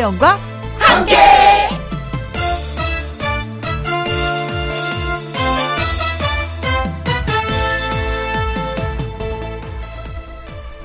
[0.00, 0.38] 김혜영과
[0.78, 1.16] 함께.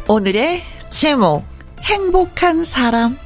[0.08, 1.46] 오늘의 제목
[1.82, 3.18] 행복한 사람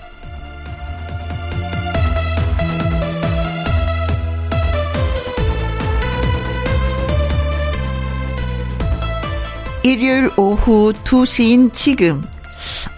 [9.84, 12.24] 일요일 오후 2시인 지금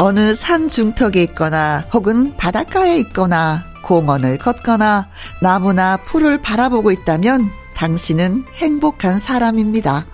[0.01, 5.07] 어느 산 중턱에 있거나 혹은 바닷가에 있거나 공원을 걷거나
[5.43, 10.07] 나무나 풀을 바라보고 있다면 당신은 행복한 사람입니다.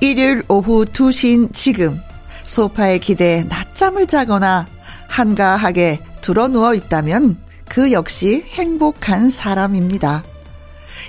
[0.00, 2.00] 일요일 오후 2시인 지금
[2.46, 4.66] 소파에 기대 낮잠을 자거나
[5.06, 7.36] 한가하게 들어 누워 있다면
[7.68, 10.24] 그 역시 행복한 사람입니다.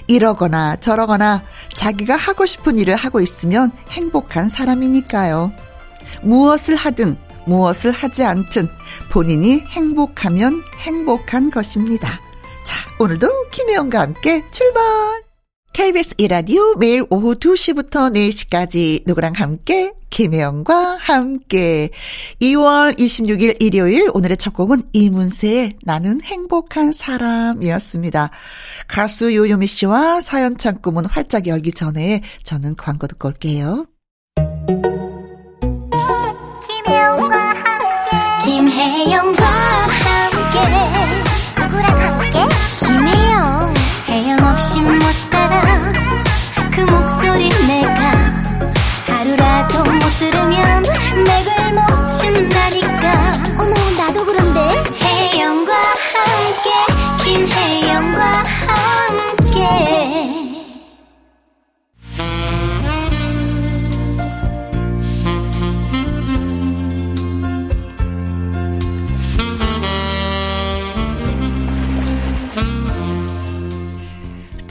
[0.07, 1.41] 이러거나 저러거나
[1.73, 5.53] 자기가 하고 싶은 일을 하고 있으면 행복한 사람이니까요.
[6.23, 8.67] 무엇을 하든 무엇을 하지 않든
[9.11, 12.19] 본인이 행복하면 행복한 것입니다.
[12.63, 14.83] 자, 오늘도 김혜영과 함께 출발!
[15.73, 21.89] KBS 이라디오 매일 오후 2시부터 4시까지 누구랑 함께 김혜영과 함께
[22.39, 28.29] 2월 26일 일요일 오늘의 첫 곡은 이문세의 나는 행복한 사람이었습니다.
[28.87, 33.87] 가수 요요미 씨와 사연 창구문 활짝 열기 전에 저는 광고 듣고 올게요.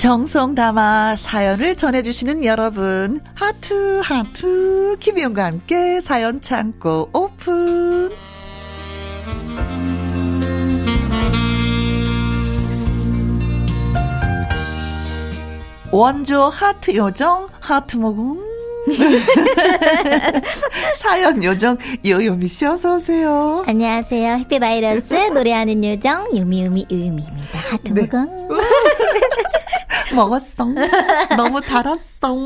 [0.03, 8.11] 정성 담아 사연을 전해주시는 여러분 하트 하트 김혜영과 함께 사연 창고 오픈
[15.93, 18.41] 원조 하트 요정 하트 모금
[20.99, 23.63] 사연 요정 요요미 씨 어서 오세요.
[23.69, 24.39] 안녕하세요.
[24.39, 27.59] happy virus 노래하는 요정 유미유미 유미입니다.
[27.71, 28.01] 하트 네.
[28.01, 28.49] 모금.
[30.15, 30.67] 먹었어.
[31.37, 32.37] 너무 달았어.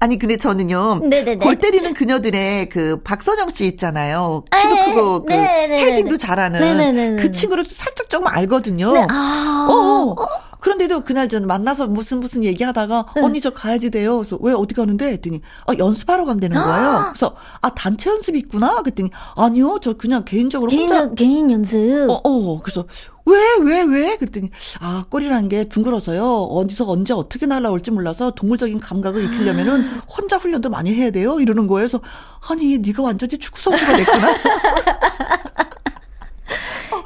[0.00, 1.00] 아니 근데 저는요.
[1.02, 1.36] 네네네.
[1.36, 4.44] 골 때리는 그녀들의 그 박선영 씨 있잖아요.
[4.50, 5.84] 키도 에이, 크고 그 네네네.
[5.84, 7.22] 헤딩도 잘하는 네네네.
[7.22, 8.92] 그 친구를 살짝 조금 알거든요.
[8.92, 9.06] 네.
[9.10, 9.66] 아.
[9.70, 10.22] 어.
[10.22, 10.52] 어.
[10.62, 13.24] 그런데도 그날 저는 만나서 무슨 무슨 얘기하다가 응.
[13.24, 14.18] 언니 저 가야지 돼요.
[14.18, 17.06] 그래서 왜 어디 가는데 했더니 아 연습하러 가면 되는 거예요.
[17.08, 18.80] 그래서 아 단체 연습 있구나.
[18.82, 22.08] 그랬더니 아니요 저 그냥 개인적으로 개인, 혼자 개인 연습.
[22.08, 22.86] 어, 어 그래서
[23.24, 24.16] 왜, 왜, 왜?
[24.16, 24.50] 그랬더니,
[24.80, 26.24] 아, 꼬리라는 게 둥글어서요.
[26.24, 31.38] 어디서 언제 어떻게 날아올지 몰라서 동물적인 감각을 익히려면은 혼자 훈련도 많이 해야 돼요.
[31.40, 31.82] 이러는 거예요.
[31.86, 32.00] 그래서,
[32.48, 34.28] 아니, 네가 완전히 축구 선수가 됐구나.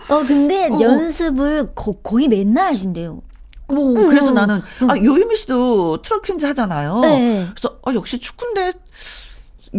[0.09, 0.81] 어, 근데 어, 어.
[0.81, 3.23] 연습을 거, 거의 맨날 하신대요.
[3.69, 7.01] 뭐 그래서 나는 아 요유미 씨도 트롯 퀸즈 하잖아요.
[7.01, 7.49] 네.
[7.51, 8.75] 그래서 아 역시 축구인데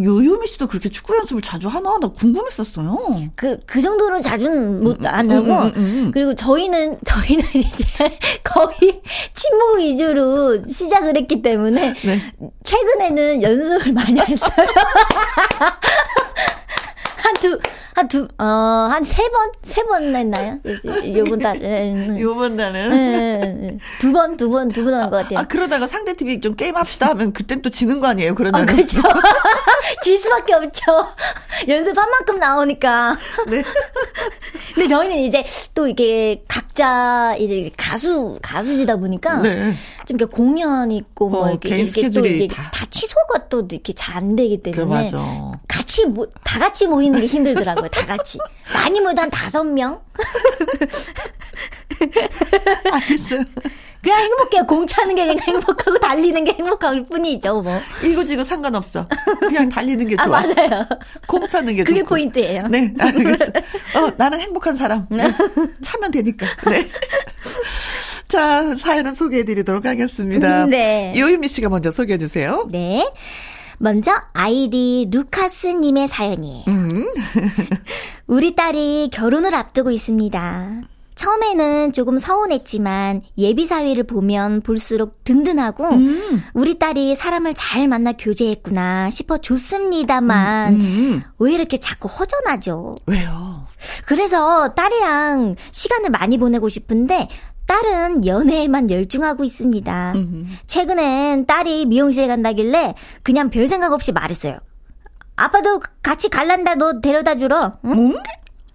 [0.04, 1.98] 요요미 씨도 그렇게 축구 연습을 자주 하나?
[2.00, 3.30] 나 궁금했었어요.
[3.36, 9.02] 그, 그 정도로 자주는 못, 안 하고, 음, 음, 음, 그리고 저희는, 저희는 이제 거의
[9.34, 12.34] 친목 위주로 시작을 했기 때문에, 네.
[12.64, 14.68] 최근에는 연습을 많이 했어요.
[17.28, 17.60] 한 두,
[17.96, 18.44] 한 두, 어,
[18.92, 19.52] 한 세 번?
[19.64, 20.60] 세 번 했나요?
[21.16, 22.20] 요번 달.
[22.20, 22.90] 요번 달은?
[22.90, 25.40] 네, 네, 두 번, 두 번, 두 번 한것 같아요.
[25.40, 28.34] 아, 그러다가 상대 팀이 좀 게임합시다 하면 그땐 또 지는 거 아니에요?
[28.36, 28.62] 그러면.
[28.62, 29.02] 아, 그렇죠.
[30.04, 30.82] 질 수밖에 없죠.
[31.68, 33.16] 연습한 만큼 나오니까.
[33.48, 33.64] 네.
[34.74, 39.40] 근데 저희는 이제 또 이게 각 자 이제 가수, 가수시다 보니까.
[39.40, 39.74] 네.
[40.06, 42.70] 좀 이렇게 공연 있고 뭐 어, 이렇게, 이렇게 또 이게 다.
[42.72, 45.10] 다 취소가 또 이렇게 잘 안 되기 때문에.
[45.68, 47.90] 같이 모, 다 같이 모이는 게 힘들더라고요.
[47.90, 48.38] 다 같이.
[48.74, 50.00] 많이 모여도 한 다섯 명?
[52.92, 53.44] 알겠어요.
[54.02, 54.66] 그냥 행복해요.
[54.66, 57.80] 공차는 게 그냥 행복하고 달리는 게 행복할 뿐이죠, 뭐.
[58.04, 59.08] 이거 지금 상관없어.
[59.40, 60.38] 그냥 달리는 게 아, 좋아.
[60.40, 60.86] 아, 맞아요.
[61.28, 62.10] 공차는 게 그게 좋고.
[62.10, 62.68] 포인트예요.
[62.68, 63.46] 네, 알겠어.
[63.96, 65.06] 어, 나는 행복한 사람.
[65.10, 65.24] 네.
[65.82, 66.46] 차면 되니까.
[66.70, 66.88] 네.
[68.28, 70.66] 자, 사연을 소개해 드리도록 하겠습니다.
[70.66, 71.14] 네.
[71.18, 72.68] 요유미 씨가 먼저 소개해 주세요.
[72.72, 73.10] 네.
[73.80, 76.64] 먼저 아이디 루카스님의 사연이에요.
[76.68, 77.06] 음.
[78.28, 80.82] 우리 딸이 결혼을 앞두고 있습니다.
[81.18, 86.44] 처음에는 조금 서운했지만 예비 사위를 보면 볼수록 든든하고 음.
[86.54, 91.24] 우리 딸이 사람을 잘 만나 교제했구나 싶어 좋습니다만 음, 음.
[91.40, 92.96] 왜 이렇게 자꾸 허전하죠?
[93.08, 93.68] 왜요?
[94.06, 97.28] 그래서 딸이랑 시간을 많이 보내고 싶은데
[97.66, 100.14] 딸은 연애에만 열중하고 있습니다.
[100.16, 100.58] 음.
[100.68, 104.60] 최근엔 딸이 미용실 간다길래 그냥 별 생각 없이 말했어요.
[105.36, 107.74] 아빠도 같이 갈란다 너 데려다 주러.
[107.86, 108.18] 응?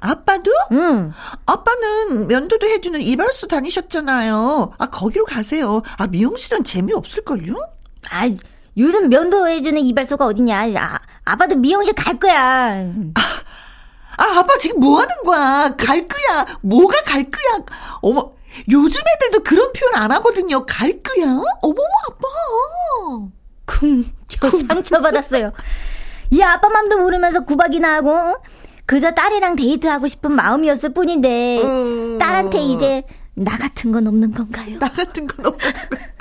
[0.04, 0.10] 응?
[0.10, 0.50] 아빠도?
[0.72, 1.12] 응.
[1.46, 4.74] 아빠는 면도도 해주는 이발소 다니셨잖아요.
[4.78, 5.82] 아, 거기로 가세요.
[5.98, 7.54] 아, 미용실은 재미없을걸요?
[8.10, 8.28] 아,
[8.76, 10.70] 요즘 면도 해주는 이발소가 어딨냐.
[10.76, 12.74] 아, 아빠도 미용실 갈 거야.
[12.74, 13.20] 아,
[14.18, 15.74] 아, 아빠 지금 뭐 하는 거야?
[15.78, 16.46] 갈 거야.
[16.62, 17.64] 뭐가 갈 거야?
[18.00, 18.32] 어머,
[18.70, 20.66] 요즘 애들도 그런 표현 안 하거든요.
[20.66, 21.26] 갈 거야?
[21.62, 21.76] 어머,
[22.08, 22.28] 아빠.
[23.66, 25.52] 쿵, 저 상처받았어요.
[26.30, 28.36] 이 아빠 맘도 모르면서 구박이나 하고,
[28.86, 32.18] 그저 딸이랑 데이트하고 싶은 마음이었을 뿐인데, 음...
[32.18, 33.02] 딸한테 이제
[33.34, 34.78] 나 같은 건 없는 건가요?
[34.78, 36.12] 나 같은 건 없는 건가요?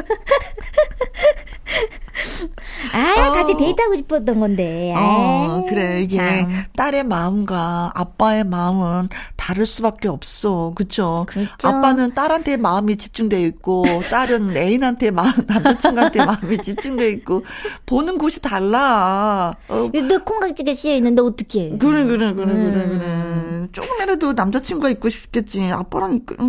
[2.94, 3.32] 아, 어.
[3.32, 4.94] 같이 데이트하고 싶었던 건데.
[4.96, 6.02] 어, 그래.
[6.02, 6.50] 이게 참.
[6.76, 9.10] 딸의 마음과 아빠의 마음은
[9.42, 10.72] 다를 수밖에 없어.
[10.76, 11.26] 그쵸?
[11.28, 11.68] 그렇죠.
[11.68, 17.44] 아빠는 딸한테 마음이 집중돼 있고, 딸은 애인한테 마음, 남자친구한테 마음이 집중돼 있고,
[17.88, 19.56] 보는 곳이 달라.
[19.68, 19.90] 어.
[19.92, 22.72] 너 콩깍지가 씌여 있는데 어떻게 그래, 그래, 그래, 음.
[22.72, 23.68] 그래, 그래.
[23.72, 25.72] 조금이라도 남자친구가 있고 싶겠지.
[25.72, 26.36] 아빠랑 있고.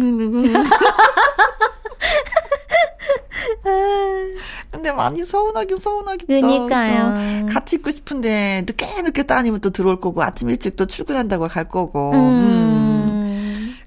[4.70, 6.26] 근데 많이 서운하긴 서운하겠다.
[6.26, 7.44] 그러니까요.
[7.46, 7.54] 그쵸?
[7.54, 12.10] 같이 있고 싶은데 늦게 늦게 따니면 또 들어올 거고 아침 일찍 또 출근한다고 갈 거고.
[12.12, 12.18] 음.
[12.18, 12.81] 음.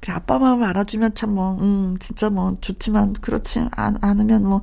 [0.05, 4.61] 그래 아빠 마음을 알아주면 참 뭐, 음, 진짜 뭐 좋지만 그렇지 않, 않으면 뭐.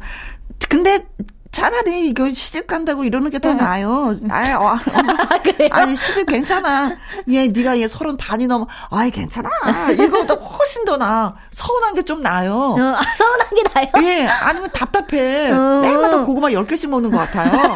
[0.69, 1.05] 근데
[1.51, 3.57] 차라리 이거 시집 간다고 이러는 게더 응.
[3.59, 4.17] 나아요.
[4.31, 4.79] 아이, 어,
[5.73, 6.97] 아니 시집 괜찮아.
[7.29, 8.69] 얘 네가 얘 서른 반이 넘어.
[8.91, 9.51] 아이 괜찮아.
[9.93, 11.35] 이거보다 훨씬 더 나.
[11.51, 12.55] 서운한 게 좀 나아요.
[12.55, 14.07] 어, 아, 서운한 게 나요?
[14.07, 14.27] 예.
[14.29, 15.51] 아니면 답답해.
[15.51, 15.81] 어.
[15.83, 17.75] 매일마다 고구마 10개씩 먹는 것 같아요.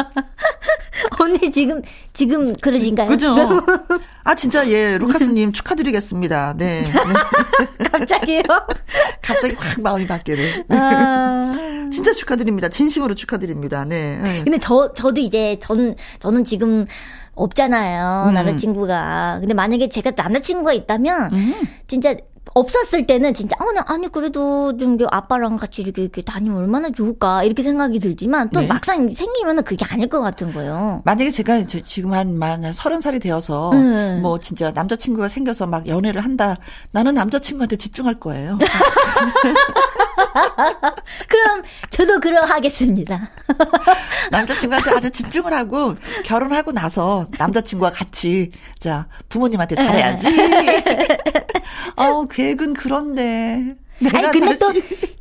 [1.22, 1.82] 언니 지금
[2.12, 3.08] 지금 그러신가요?
[3.08, 3.34] 그죠?
[4.24, 6.54] 아 진짜 예 루카스님 축하드리겠습니다.
[6.58, 6.82] 네.
[6.82, 6.92] 네.
[7.90, 8.42] 갑자기요?
[9.22, 10.64] 갑자기 확 마음이 바뀌네.
[10.68, 11.52] 아...
[11.90, 12.68] 진짜 축하드립니다.
[12.68, 13.84] 진심으로 축하드립니다.
[13.84, 14.18] 네.
[14.22, 14.42] 네.
[14.42, 16.86] 근데 저 저도 이제 전 저는 지금
[17.34, 18.34] 없잖아요 음.
[18.34, 19.38] 남자친구가.
[19.40, 21.54] 근데 만약에 제가 남자친구가 있다면 음.
[21.86, 22.14] 진짜
[22.54, 27.62] 없었을 때는 진짜 아니 아니 그래도 좀 아빠랑 같이 이렇게 이렇게 다니면 얼마나 좋을까 이렇게
[27.62, 28.66] 생각이 들지만 또 네.
[28.66, 31.00] 막상 생기면은 그게 아닐 것 같은 거예요.
[31.04, 34.18] 만약에 제가 지금 한만 서른 살이 되어서 네.
[34.20, 36.58] 뭐 진짜 남자친구가 생겨서 막 연애를 한다.
[36.90, 38.58] 나는 남자친구한테 집중할 거예요.
[41.28, 43.30] 그럼 저도 그러하겠습니다.
[44.30, 45.94] 남자친구한테 아주 집중을 하고
[46.24, 50.28] 결혼하고 나서 남자친구와 같이 자 부모님한테 잘해야지.
[51.96, 53.76] 어 계획은 그런데.
[54.12, 54.58] 아니 근데 다시.
[54.58, 54.72] 또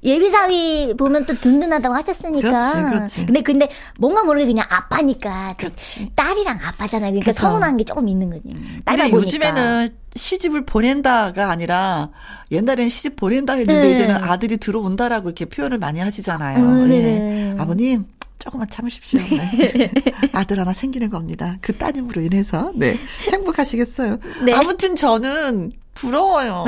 [0.03, 2.49] 예비사위 보면 또 든든하다고 하셨으니까.
[2.49, 3.25] 그렇지, 그렇지.
[3.27, 5.53] 근데 근데 뭔가 모르게 그냥 아빠니까.
[5.57, 6.11] 그렇지.
[6.15, 7.11] 딸이랑 아빠잖아요.
[7.11, 7.41] 그러니까 그쵸.
[7.47, 8.43] 서운한 게 조금 있는 거지.
[8.85, 9.17] 딸과 보니까.
[9.17, 12.09] 요즘에는 시집을 보낸다가 아니라
[12.51, 13.93] 옛날에는 시집 보낸다 했는데 네.
[13.93, 16.59] 이제는 아들이 들어온다라고 이렇게 표현을 많이 하시잖아요.
[16.59, 17.55] 음, 네.
[17.59, 18.05] 아버님
[18.39, 19.19] 조금만 참으십시오.
[19.19, 19.91] 네.
[20.33, 21.55] 아들 하나 생기는 겁니다.
[21.61, 22.97] 그 따님으로 인해서 네
[23.31, 24.17] 행복하시겠어요.
[24.43, 24.53] 네.
[24.53, 26.65] 아무튼 저는 부러워요.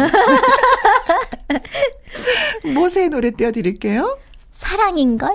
[2.74, 4.17] 모세의 노래 띄워드릴게요.
[4.53, 5.31] 사랑인걸?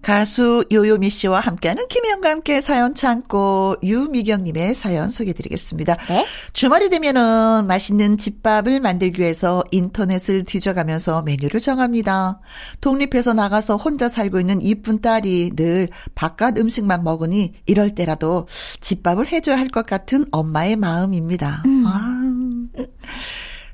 [0.00, 5.96] 가수 요요미 씨와 함께하는 김혜영과 함께 사연 창고 유미경님의 사연 소개드리겠습니다.
[6.08, 6.24] 네?
[6.52, 12.40] 주말이 되면은 맛있는 집밥을 만들기 위해서 인터넷을 뒤져가면서 메뉴를 정합니다.
[12.80, 18.46] 독립해서 나가서 혼자 살고 있는 이쁜 딸이 늘 바깥 음식만 먹으니 이럴 때라도
[18.80, 21.62] 집밥을 해줘야 할 것 같은 엄마의 마음입니다.
[21.66, 21.84] 음.
[21.86, 22.27] 아.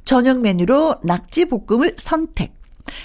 [0.05, 2.55] 저녁 메뉴로 낙지 볶음을 선택.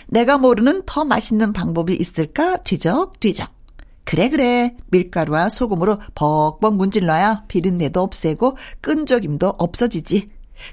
[0.08, 3.50] 내가 모르는 더 맛있는 방법이 있을까 뒤적뒤적.
[4.03, 10.29] 그래 그래 밀가루와 소금으로 벅벅 문질러야 비린내도 없애고 끈적임도 없어지지.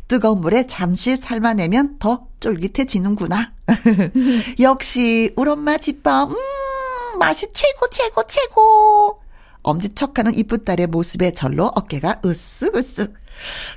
[0.08, 3.52] 뜨거운 물에 잠시 삶아내면 더 쫄깃해지는구나.
[4.60, 9.22] 역시 우리 엄마 집밥 음 맛이 최고 최고 최고.
[9.62, 13.12] 엄지척하는 이쁜 딸의 모습에 절로 어깨가 으쓱으쓱.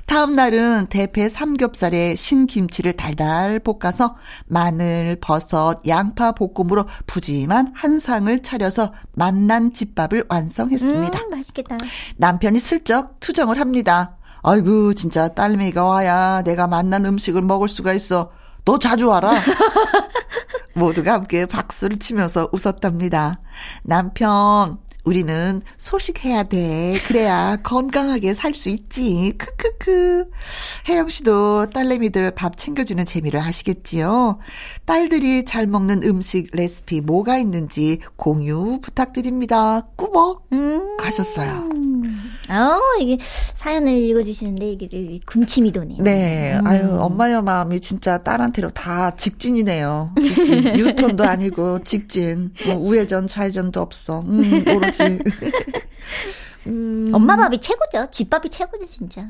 [0.06, 8.92] 다음 날은 대패 삼겹살에 신김치를 달달 볶아서 마늘, 버섯, 양파 볶음으로 푸짐한 한 상을 차려서
[9.12, 11.18] 맛난 집밥을 완성했습니다.
[11.18, 11.76] 음, 맛있겠다.
[12.16, 14.16] 남편이 슬쩍 투정을 합니다.
[14.42, 18.30] 아이고, 진짜 딸미가 와야 내가 맛난 음식을 먹을 수가 있어.
[18.64, 19.32] 너 자주 와라.
[20.74, 23.40] 모두가 함께 박수를 치면서 웃었답니다.
[23.82, 24.78] 남편,
[25.14, 27.00] 우리는 소식해야 돼.
[27.08, 29.32] 그래야 건강하게 살 수 있지.
[29.38, 30.28] 크크크.
[30.88, 34.38] 혜영 씨도 딸내미들 밥 챙겨주는 재미를 아시겠지요?
[34.84, 39.86] 딸들이 잘 먹는 음식 레시피 뭐가 있는지 공유 부탁드립니다.
[39.96, 40.96] 꾸벅 음.
[40.98, 41.70] 가셨어요.
[42.50, 46.02] 어, 이게 사연을 읽어주시는데 이게 군침이 도네요.
[46.02, 46.56] 네.
[46.58, 46.66] 음.
[46.66, 50.14] 아유, 엄마의 마음이 진짜 딸한테로 다 직진이네요.
[50.20, 50.64] 직진.
[50.78, 52.52] 유턴도 아니고 직진.
[52.66, 54.20] 뭐 우회전, 좌회전도 없어.
[54.26, 54.99] 음, 오로지.
[55.00, 55.84] suit.
[56.66, 57.10] 음.
[57.12, 58.08] 엄마 밥이 최고죠.
[58.10, 59.26] 집밥이 최고죠, 진짜.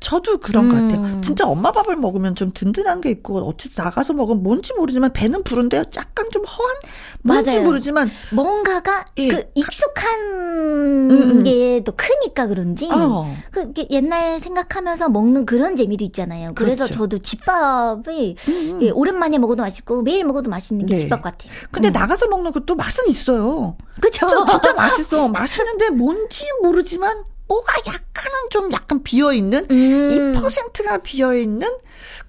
[0.00, 0.68] 저도 그런 음.
[0.70, 1.16] 것 같아요.
[1.16, 1.22] 음.
[1.22, 5.84] 진짜 엄마 밥을 먹으면 좀 든든한 게 있고, 어찌 나가서 먹으면 뭔지 모르지만 배는 부른데
[5.96, 6.76] 약간 좀 허한?
[7.22, 7.62] 뭔지 맞아요.
[7.62, 8.08] 모르지만.
[8.32, 9.28] 뭔가가 예.
[9.28, 11.42] 그 익숙한 음, 음.
[11.42, 12.88] 게또 크니까 그런지.
[12.92, 13.34] 어.
[13.50, 16.52] 그 옛날 생각하면서 먹는 그런 재미도 있잖아요.
[16.54, 16.98] 그래서 그렇죠.
[17.00, 18.82] 저도 집밥이 음.
[18.82, 21.00] 예, 오랜만에 먹어도 맛있고 매일 먹어도 맛있는 게 네.
[21.00, 21.50] 집밥 같아요.
[21.70, 23.76] 근데 나가서 먹는 것도 맛은 있어요.
[24.00, 24.26] 그쵸.
[24.50, 25.28] 진짜 맛있어.
[25.28, 30.32] 맛있는데 뭔지 모르 모르지만 뭐가 약간은 좀 약간 비어 있는 음.
[30.34, 31.68] 2%가 비어 있는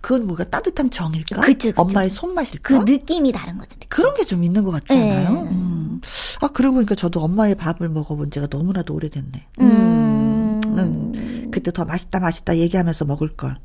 [0.02, 1.42] 그건 뭐가 따뜻한 정일까?
[1.42, 1.82] 그쵸, 그쵸.
[1.82, 2.80] 엄마의 손맛일까?
[2.86, 3.76] 그 느낌이 다른 거죠.
[3.76, 3.90] 느낌.
[3.90, 5.30] 그런 게 좀 있는 것 같잖아요.
[5.32, 5.40] 네.
[5.52, 6.02] 음.
[6.42, 9.48] 아 그러고 보니까 저도 엄마의 밥을 먹어본 지가 너무나도 오래됐네.
[9.62, 10.62] 음.
[10.66, 11.50] 음.
[11.52, 13.56] 그때 더 맛있다 맛있다 얘기하면서 먹을 걸.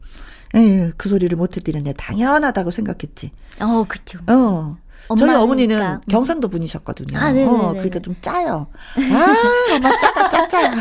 [0.56, 1.92] 예, 그 소리를 못 해드리네.
[1.94, 3.30] 당연하다고 생각했지.
[3.60, 4.18] 어, 그쵸.
[4.28, 4.76] 어.
[5.16, 6.00] 저희 어머니는 그러니까.
[6.08, 7.18] 경상도 분이셨거든요.
[7.18, 7.30] 아.
[7.30, 8.66] 어, 그러니까 좀 짜요.
[8.96, 10.72] 아, 엄마 짜다, 짜짜.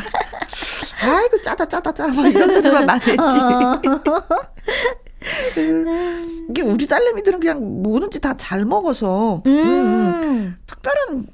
[1.02, 2.08] 아이고, 짜다, 짜다, 짜.
[2.08, 3.18] 막 이런 소리만 많이 했지.
[3.20, 3.82] 어.
[6.50, 9.52] 이게 우리 딸내미들은 그냥 뭐든지 다 잘 먹어서, 음.
[9.52, 11.26] 음, 특별한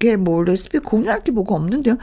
[0.00, 1.96] 게 뭐 레시피 공유할 게 뭐가 없는데요.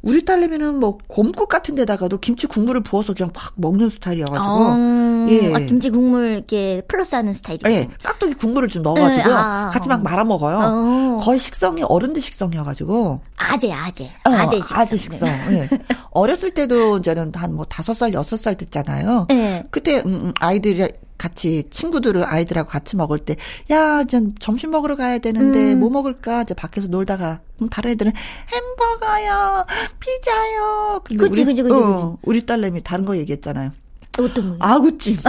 [0.00, 4.48] 우리 딸내미는 뭐 곰국 같은 데다가도 김치 국물을 부어서 그냥 팍 먹는 스타일이어가지고.
[4.48, 5.52] 어, 예.
[5.54, 7.76] 아, 김치 국물 이렇게 플러스하는 스타일이에요.
[7.76, 7.88] 예.
[8.02, 10.58] 깍두기 국물을 좀 넣어가지고 네, 아, 같이 막 말아 먹어요.
[10.62, 11.20] 어.
[11.20, 13.20] 거의 식성이 어른들 식성이어가지고.
[13.36, 14.04] 아재 아재.
[14.24, 14.78] 어, 아재 식성.
[14.78, 15.28] 아재 식성.
[15.28, 15.68] 예.
[16.10, 19.26] 어렸을 때도 이제는 한 뭐 다섯 살 여섯 살 됐잖아요.
[19.30, 19.64] 네.
[19.70, 23.36] 그때 음, 음 아이들이 같이 친구들을 아이들하고 같이 먹을 때
[23.70, 25.80] 야, 이제 점심 먹으러 가야 되는데 음.
[25.80, 26.42] 뭐 먹을까?
[26.42, 28.12] 이제 밖에서 놀다가 음, 다른 애들은
[28.52, 29.66] 햄버거요,
[29.98, 31.00] 피자요.
[31.04, 33.72] 그치, 그치, 그치, 어, 우리 딸내미 다른 거 얘기했잖아요.
[34.18, 34.66] 어떤 거?
[34.66, 35.16] 아구찜.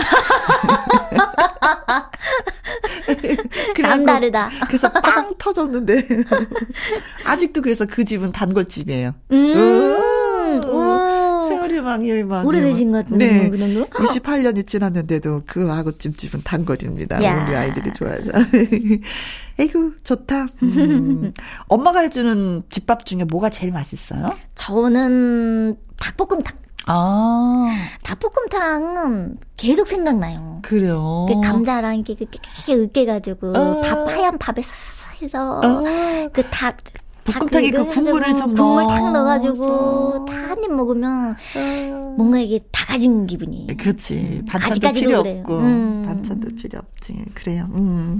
[3.81, 4.49] 남다르다.
[4.67, 6.07] 그래서 빵 터졌는데
[7.25, 9.13] 아직도 그래서 그 집은 단골집이에요.
[9.31, 9.35] 음.
[9.35, 11.18] 음.
[11.41, 12.45] 세월이 망이에요, 망.
[12.45, 13.49] 오래되신 것 같은데.
[13.49, 13.49] 네.
[13.89, 17.23] 그 28년이 지났는데도 그 아구찜집은 단거리입니다.
[17.23, 17.45] 야.
[17.45, 18.31] 우리 아이들이 좋아해서.
[19.59, 20.47] 에이구, 좋다.
[20.63, 21.33] 음.
[21.67, 24.29] 엄마가 해주는 집밥 중에 뭐가 제일 맛있어요?
[24.55, 26.57] 저는 닭볶음탕.
[26.85, 27.65] 아.
[28.03, 30.59] 닭볶음탕은 계속 생각나요.
[30.63, 31.27] 그래요.
[31.29, 33.81] 그 감자랑 이렇게, 이렇게 으깨가지고, 어.
[33.81, 35.83] 밥, 하얀 밥에 싹싹 해서, 어.
[36.33, 36.77] 그 닭,
[37.33, 42.15] 볶음탕에 그 국물을 좀 국물 탁 넣어가지고 다 한 입 먹으면 어.
[42.17, 43.67] 뭔가 이게 다 가진 기분이.
[43.77, 44.41] 그렇지.
[44.49, 45.39] 반찬도 필요 그래요.
[45.41, 46.03] 없고 음.
[46.07, 47.23] 반찬도 필요 없지.
[47.35, 47.67] 그래요.
[47.73, 48.17] 음.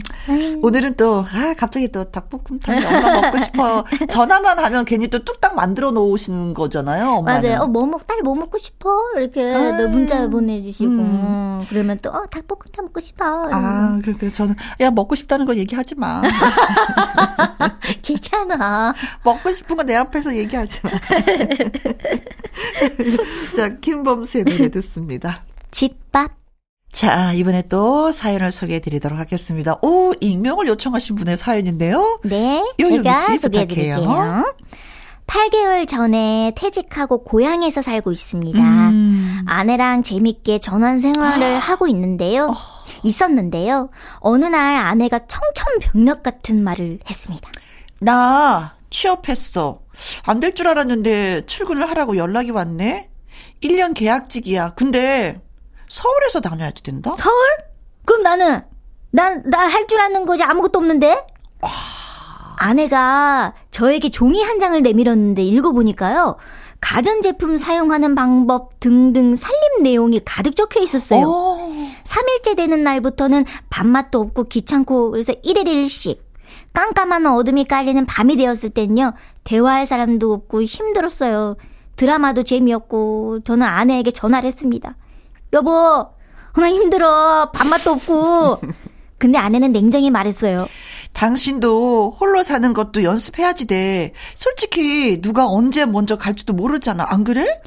[0.62, 3.84] 오늘은 또 아 갑자기 또 닭볶음탕 엄마 먹고 싶어.
[4.10, 7.10] 전화만 하면 괜히 또 뚝딱 만들어 놓으시는 거잖아요.
[7.18, 7.50] 엄마는.
[7.50, 7.64] 맞아요.
[7.64, 8.90] 어, 뭐 먹, 딸 뭐 먹고 싶어?
[9.18, 11.66] 이렇게 또 문자 보내주시고 음.
[11.68, 13.50] 그러면 또 어, 닭볶음탕 먹고 싶어.
[13.52, 16.22] 아 그렇게 저는 야 먹고 싶다는 거 얘기하지 마.
[18.04, 18.94] 귀찮아.
[19.24, 20.90] 먹고 싶은 거 내 앞에서 얘기하지 마.
[23.56, 25.42] 자, 김범수의 노래 듣습니다.
[25.72, 26.32] 집밥.
[26.92, 29.78] 자, 이번에 또 사연을 소개해 드리도록 하겠습니다.
[29.82, 32.20] 오, 익명을 요청하신 분의 사연인데요.
[32.24, 34.44] 네, 제가 소개해 드릴게요.
[35.28, 38.60] 8개월 전에 퇴직하고 고향에서 살고 있습니다.
[38.60, 39.44] 음.
[39.46, 41.60] 아내랑 재밌게 전원 생활을 아.
[41.60, 42.48] 하고 있는데요.
[42.48, 42.56] 어.
[43.04, 43.92] 있었는데요.
[44.18, 47.50] 어느 날 아내가 청천벽력 같은 말을 했습니다.
[48.00, 49.82] 나 취업했어.
[50.26, 53.10] 안 될 줄 알았는데 출근을 하라고 연락이 왔네.
[53.64, 54.74] 1년 계약직이야.
[54.76, 55.42] 근데
[55.90, 57.16] 서울에서 다녀야지 된다?
[57.18, 57.36] 서울?
[58.06, 58.62] 그럼 나는
[59.12, 61.26] 난 나 할 줄 아는 거지 아무것도 없는데?
[61.62, 61.70] 와.
[62.62, 66.38] 아내가 저에게 종이 한 장을 내밀었는데 읽어보니까요.
[66.82, 71.26] 가전제품 사용하는 방법 등등 살림 내용이 가득 적혀 있었어요.
[71.26, 71.72] 오.
[72.04, 76.20] 3일째 되는 날부터는 밥맛도 없고 귀찮고 그래서 1일 1식
[76.74, 81.56] 깜깜한 어둠이 깔리는 밤이 되었을 땐요, 대화할 사람도 없고 힘들었어요.
[81.96, 84.96] 드라마도 재미없고, 저는 아내에게 전화를 했습니다.
[85.54, 86.08] 여보,
[86.56, 87.52] 나 힘들어.
[87.52, 88.58] 밥맛도 없고.
[89.18, 90.68] 근데 아내는 냉정히 말했어요.
[91.14, 94.14] 당신도 홀로 사는 것도 연습해야지 돼.
[94.36, 97.06] 솔직히 누가 언제 먼저 갈지도 모르잖아.
[97.10, 97.62] 안 그래?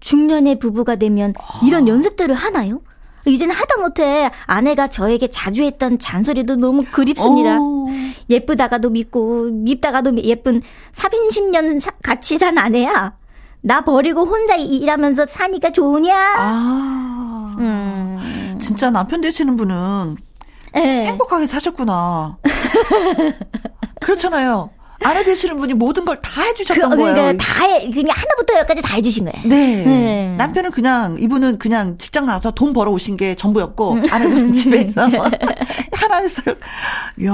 [0.00, 1.32] 중년의 부부가 되면
[1.64, 2.80] 이런 연습들을 하나요?
[3.26, 7.58] 이제는 하다못해 아내가 저에게 자주 했던 잔소리도 너무 그립습니다.
[7.58, 7.88] 오.
[7.88, 7.92] 어.
[8.30, 10.62] 예쁘다가도 밉고 밉다가도 예쁜
[10.92, 13.14] 30년 사, 같이 산 아내야.
[13.60, 16.14] 나 버리고 혼자 일하면서 사니까 좋으냐?
[16.36, 17.56] 아.
[17.58, 18.58] 음.
[18.60, 20.16] 진짜 남편 되시는 분은
[20.74, 21.04] 네.
[21.06, 22.38] 행복하게 사셨구나.
[24.00, 24.70] 그렇잖아요.
[25.04, 27.36] 아내 되시는 분이 모든 걸 다 해주셨던 그, 그러니까 거예요.
[27.36, 29.48] 다 해, 그냥 하나부터 열까지 다 해주신 거예요.
[29.48, 29.84] 네.
[29.84, 30.34] 네.
[30.38, 34.02] 남편은 그냥 이분은 그냥 직장 나와서 돈 벌어 오신 게 전부였고 음.
[34.10, 35.02] 아내는 집에서
[35.92, 36.54] 하나 했어요.
[37.24, 37.32] 야,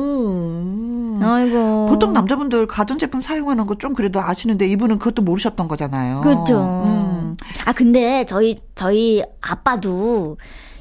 [0.00, 1.20] 음.
[1.22, 1.86] 아이고.
[1.88, 6.20] 보통 남자분들 가전제품 사용하는 거 좀 그래도 아시는데 이분은 그것도 모르셨던 거잖아요.
[6.20, 6.82] 그렇죠.
[6.84, 7.34] 음.
[7.64, 10.36] 아 근데 저희 저희 아빠도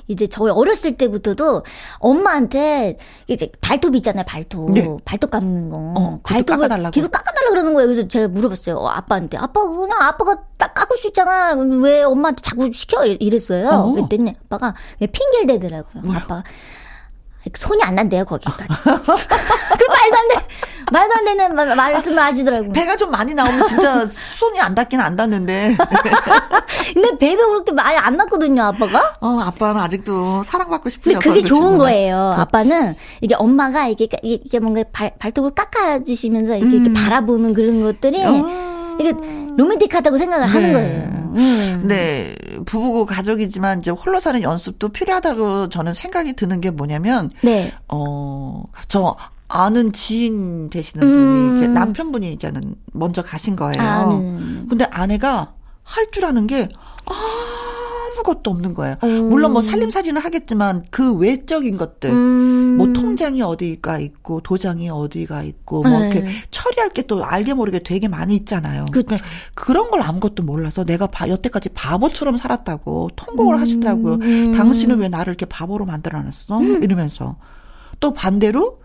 [0.09, 1.63] 이제 저희 어렸을 때부터도
[1.99, 2.97] 엄마한테
[3.27, 4.71] 이제 발톱 있잖아요, 발톱.
[4.71, 4.97] 네.
[5.05, 5.77] 발톱 감는 거.
[5.95, 6.91] 어, 발톱을 깎아달라고.
[6.91, 7.87] 계속 깎아달라고 그러는 거예요.
[7.87, 8.75] 그래서 제가 물어봤어요.
[8.77, 9.37] 어, 아빠한테.
[9.37, 11.53] 아빠, 그냥 아빠가 딱 깎을 수 있잖아.
[11.53, 13.05] 왜 엄마한테 자꾸 시켜?
[13.05, 13.69] 이랬어요.
[13.69, 13.93] 어.
[13.93, 16.03] 그랬더니 아빠가 핑계를 대더라고요.
[16.03, 16.17] 뭐야?
[16.17, 16.43] 아빠가.
[17.55, 18.67] 손이 안 난대요, 거기까지.
[18.83, 20.47] 그 말도 안 돼.
[20.91, 22.69] 말도 안 되는 말, 말씀을 하시더라고요.
[22.71, 24.05] 배가 좀 많이 나오면 진짜
[24.39, 25.75] 손이 안 닿긴 안 닿는데.
[26.93, 29.15] 근데 배도 그렇게 많이 안 났거든요, 아빠가.
[29.21, 31.19] 어, 아빠는 아직도 사랑받고 싶으셔서.
[31.19, 32.33] 근데 그게 좋은 거예요.
[32.35, 32.41] 그렇지.
[32.41, 36.85] 아빠는 이게 엄마가 이게, 이게 뭔가 발, 발톱을 깎아 주시면서 이렇게, 음.
[36.85, 38.69] 이렇게 바라보는 그런 것들이 어.
[38.99, 39.13] 이게
[39.57, 40.53] 로맨틱하다고 생각을 네.
[40.53, 41.19] 하는 거예요.
[41.35, 41.83] 음.
[41.87, 42.35] 네.
[42.65, 47.29] 부부고 가족이지만 이제 홀로 사는 연습도 필요하다고 저는 생각이 드는 게 뭐냐면.
[47.41, 47.71] 네.
[47.87, 49.15] 어, 저
[49.49, 51.73] 아는 지인 되시는 분이 음.
[51.73, 53.81] 남편분이 이제는 먼저 가신 거예요.
[53.81, 54.65] 아, 네.
[54.69, 55.53] 근데 아내가
[55.83, 56.69] 할 줄 아는 게
[58.15, 58.95] 아무것도 없는 거예요.
[59.03, 59.29] 음.
[59.29, 62.75] 물론 뭐 살림살이는 하겠지만 그 외적인 것들, 음.
[62.77, 66.09] 뭐 통장이 어디가 있고 도장이 어디가 있고 뭐 네.
[66.09, 68.85] 이렇게 처리할 게 또 알게 모르게 되게 많이 있잖아요.
[68.91, 69.17] 그러니까
[69.55, 73.61] 그런 걸 아무것도 몰라서 내가 바, 여태까지 바보처럼 살았다고 통곡을 음.
[73.61, 74.19] 하시더라고요.
[74.55, 76.59] 당신은 왜 나를 이렇게 바보로 만들어놨어?
[76.59, 76.83] 음.
[76.83, 77.37] 이러면서
[77.99, 78.79] 또 반대로 또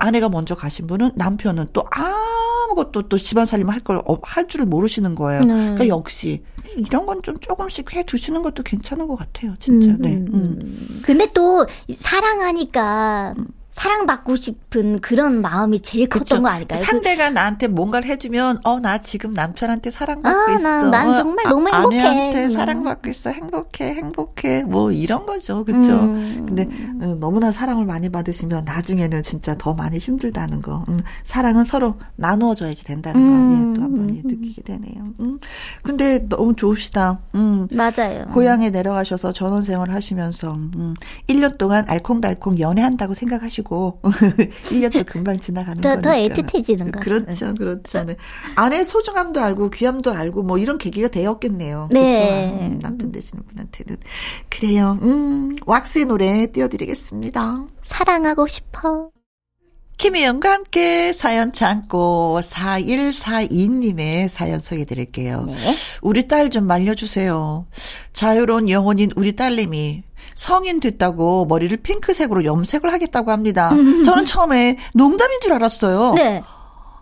[0.00, 5.14] 아내가 먼저 가신 분은 남편은 또 아무것도 또 집안 살림 할 걸 할 줄을 모르시는
[5.14, 5.40] 거예요.
[5.40, 5.46] 네.
[5.54, 6.42] 그러니까 역시
[6.76, 9.88] 이런 건 좀 조금씩 해 두시는 것도 괜찮은 것 같아요, 진짜.
[9.88, 10.14] 음, 네.
[10.14, 10.28] 음.
[10.34, 11.02] 음.
[11.04, 13.34] 근데 또 사랑하니까
[13.74, 16.42] 사랑받고 싶은 그런 마음이 제일 컸던 그쵸.
[16.42, 16.78] 거 아닐까요?
[16.84, 20.90] 상대가 나한테 뭔가를 해주면 어 나 지금 남편한테 사랑받고 아, 있어.
[20.90, 22.00] 난, 정말 너무 아, 행복해.
[22.00, 22.48] 아내한테 음.
[22.50, 23.30] 사랑받고 있어.
[23.30, 24.62] 행복해, 행복해.
[24.62, 25.92] 뭐 이런 거죠, 그렇죠?
[25.92, 26.44] 음.
[26.46, 30.84] 근데 음, 너무나 사랑을 많이 받으시면 나중에는 진짜 더 많이 힘들다는 거.
[30.88, 33.26] 음, 사랑은 서로 나누어줘야지 된다는 거.
[33.26, 33.72] 음.
[33.74, 35.14] 예, 또 한번 예, 느끼게 되네요.
[35.20, 35.38] 음.
[35.82, 37.20] 근데 너무 좋으시다.
[37.34, 37.66] 음.
[37.72, 38.26] 맞아요.
[38.34, 40.94] 고향에 내려가셔서 전원 생활 하시면서 음,
[41.28, 43.63] 1년 동안 알콩달콩 연애한다고 생각하시고.
[43.64, 46.10] 하시고 1년도 금방 지나가는 더, 거니까.
[46.10, 47.04] 더 애틋해지는 거죠.
[47.04, 47.54] 그렇죠.
[47.54, 48.04] 그렇죠.
[48.04, 48.16] 네.
[48.54, 51.88] 아내 소중함도 알고 귀함도 알고 뭐 이런 계기가 되었겠네요.
[51.90, 52.00] 네.
[52.00, 52.64] 그렇죠?
[52.64, 53.96] 음, 남편 되시는 분한테는.
[54.50, 54.98] 그래요.
[55.02, 57.64] 음, 왁스의 노래 띄워드리겠습니다.
[57.82, 59.10] 사랑하고 싶어.
[59.96, 65.44] 김혜영과 함께 사연 참고 4142님의 사연 소개해 드릴게요.
[65.46, 65.54] 네.
[66.02, 67.66] 우리 딸 좀 말려주세요.
[68.12, 70.02] 자유로운 영혼인 우리 딸님이
[70.34, 73.70] 성인 됐다고 머리를 핑크색으로 염색을 하겠다고 합니다.
[74.04, 76.14] 저는 처음에 농담인 줄 알았어요.
[76.14, 76.42] 네.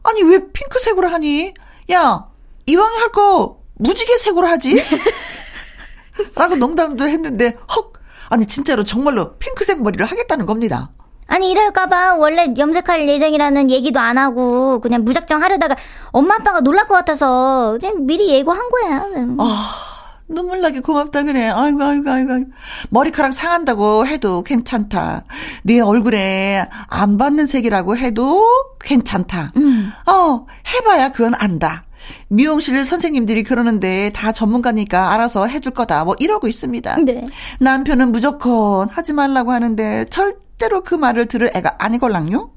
[0.05, 1.55] 아니 왜 핑크색으로 하니?
[1.93, 2.27] 야
[2.67, 4.83] 이왕 할 거 무지개색으로 하지?
[6.37, 7.93] 라고 농담도 했는데 헉
[8.29, 10.91] 아니 진짜로 정말로 핑크색 머리를 하겠다는 겁니다.
[11.27, 15.77] 아니 이럴까봐 원래 염색할 예정이라는 얘기도 안 하고 그냥 무작정 하려다가
[16.11, 19.07] 엄마 아빠가 놀랄 것 같아서 그냥 미리 예고한 거야.
[19.39, 19.92] 아.
[20.29, 21.49] 눈물 나게 고맙다 그래.
[21.49, 22.45] 아이고 아이고 아이고.
[22.91, 25.25] 머리카락 상한다고 해도 괜찮다.
[25.65, 28.43] 네 얼굴에 안 받는 색이라고 해도
[28.81, 29.53] 괜찮다.
[29.57, 29.93] 음.
[30.07, 31.85] 어, 해봐야 그건 안다.
[32.29, 36.05] 미용실 선생님들이 그러는데 다 전문가니까 알아서 해줄 거다.
[36.05, 36.97] 뭐 이러고 있습니다.
[37.05, 37.27] 네.
[37.61, 42.52] 남편은 무조건 하지 말라고 하는데 절대로 그 말을 들을 애가 아니걸랑요?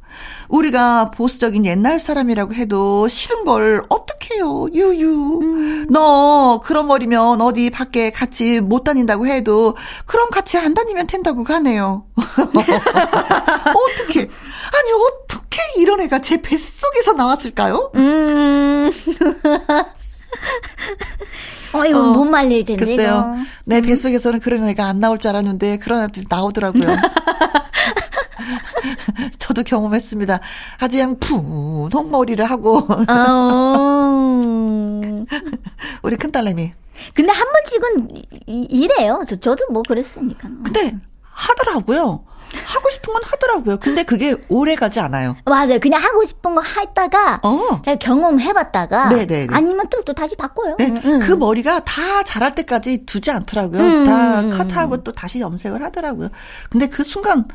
[0.48, 5.40] 우리가 보수적인 옛날 사람이라고 해도 싫은 걸 어떡해요, 유유.
[5.42, 5.88] 음.
[5.90, 9.76] 너 그런 머리면 어디 밖에 같이 못 다닌다고 해도
[10.06, 12.06] 그럼 같이 안 다니면 된다고 가네요.
[12.16, 14.22] 어떻게?
[14.22, 17.92] 아니 어떻게 이런 애가 제 뱃속에서 나왔을까요?
[17.96, 18.92] 음.
[21.74, 22.86] 어, 이거 어, 못 말릴 텐데.
[22.86, 23.36] 글쎄요.
[23.36, 23.46] 이거.
[23.66, 23.82] 내 음.
[23.82, 26.88] 뱃속에서는 그런 애가 안 나올 줄 알았는데 그런 애들이 나오더라고요.
[29.40, 30.40] 저도 경험했습니다.
[30.80, 32.88] 아주 그냥 푸 홍 머리를 하고.
[33.08, 34.56] 어...
[36.04, 36.74] 우리 큰딸내미.
[37.14, 39.24] 근데 한 번씩은 이래요.
[39.28, 40.50] 저, 저도 뭐 그랬으니까.
[40.64, 42.26] 근데 하더라고요.
[42.66, 43.78] 하고 싶 싶은 건 하더라고요.
[43.78, 45.36] 근데 그게 오래 가지 않아요.
[45.46, 45.80] 맞아요.
[45.80, 47.82] 그냥 하고 싶은 거 했다가 어.
[47.86, 50.76] 제가 경험해봤다가 네네 아니면 또, 또 다시 바꿔요.
[50.80, 50.88] 네.
[50.88, 51.20] 음, 음.
[51.20, 53.82] 그 머리가 다 자랄 때까지 두지 않더라고요.
[53.82, 54.58] 음, 다 음, 음.
[54.58, 56.30] 커트하고 또 다시 염색을 하더라고요.
[56.70, 57.46] 근데 그 순간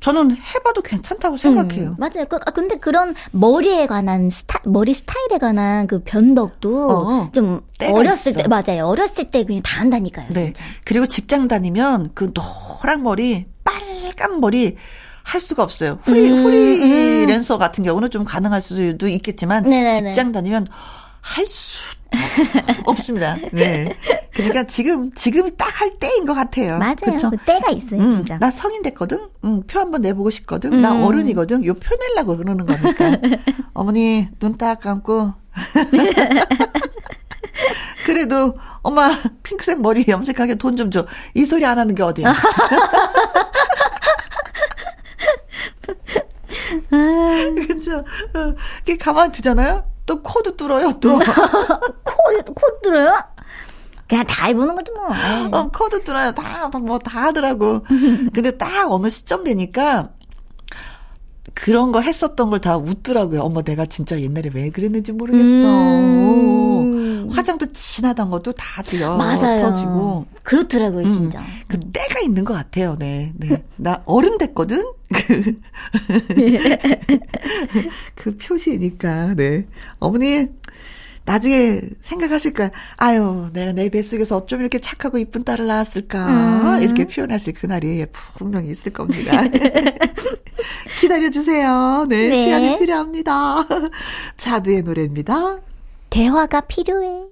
[0.00, 1.90] 저는 해봐도 괜찮다고 생각해요.
[1.90, 2.26] 음, 맞아요.
[2.28, 8.32] 그, 아, 근데 그런 머리에 관한 스타, 머리 스타일에 관한 그 변덕도 어, 좀 어렸을
[8.32, 8.42] 있어.
[8.42, 8.86] 때 맞아요.
[8.86, 10.26] 어렸을 때 그냥 다 한다니까요.
[10.30, 10.44] 네.
[10.46, 10.62] 진짜.
[10.84, 14.76] 그리고 직장 다니면 그 노랑 머리, 빨간 머리
[15.22, 15.98] 할 수가 없어요.
[16.04, 17.58] 후리 음, 후리랜서 음.
[17.58, 20.12] 같은 경우는 좀 가능할 수도 있겠지만 네네네.
[20.12, 20.68] 직장 다니면
[21.26, 21.96] 할 수
[22.86, 23.36] 없습니다.
[23.52, 23.96] 네.
[24.32, 26.78] 그러니까 지금 지금이 딱 할 때인 것 같아요.
[26.78, 26.94] 맞아요.
[27.04, 27.30] 그쵸?
[27.30, 28.38] 그 때가 있어요, 음, 진짜.
[28.38, 29.28] 나 성인 됐거든.
[29.44, 30.72] 음, 표 한번 내보고 싶거든.
[30.72, 30.80] 음.
[30.80, 31.64] 나 어른이거든.
[31.66, 33.18] 요 표 내려고 그러는 거니까.
[33.74, 35.34] 어머니 눈 딱 감고.
[38.06, 39.10] 그래도 엄마
[39.42, 41.06] 핑크색 머리 염색하게 돈 좀 줘.
[41.34, 42.32] 이 소리 안 하는 게 어디야?
[46.90, 47.98] 그렇죠.
[47.98, 48.54] 어,
[49.00, 49.84] 가만 두잖아요.
[50.06, 51.18] 또 코도 뚫어요, 또.
[52.04, 53.12] 코, 코 뚫어요?
[54.08, 55.58] 그냥 다 해보는 거지 뭐.
[55.58, 56.32] 어, 코도 뚫어요.
[56.32, 57.84] 다, 뭐, 다 하더라고.
[58.32, 60.10] 근데 딱 어느 시점 되니까,
[61.54, 63.40] 그런 거 했었던 걸 다 웃더라고요.
[63.42, 65.44] 엄마 내가 진짜 옛날에 왜 그랬는지 모르겠어.
[65.46, 66.85] 음.
[67.30, 69.16] 화장도 진하단 것도 다 들려.
[69.16, 69.58] 맞아요.
[69.60, 70.26] 터지고.
[70.42, 71.10] 그렇더라고요, 음.
[71.10, 71.44] 진짜.
[71.66, 73.32] 그 때가 있는 것 같아요, 네.
[73.36, 73.64] 네.
[73.76, 74.84] 나 어른 됐거든?
[75.12, 75.60] 그,
[78.14, 79.66] 그 표시니까, 네.
[79.98, 80.48] 어머니,
[81.26, 82.70] 나중에 생각하실 거야.
[82.96, 86.76] 아유, 내가 내 뱃속에서 어쩜 이렇게 착하고 이쁜 딸을 낳았을까.
[86.76, 86.82] 음.
[86.82, 89.32] 이렇게 표현하실 그날이 분명히 있을 겁니다.
[91.00, 92.06] 기다려주세요.
[92.08, 93.66] 네, 네, 시간이 필요합니다.
[94.38, 95.58] 자두의 노래입니다.
[96.16, 97.26] 대화가 필요해.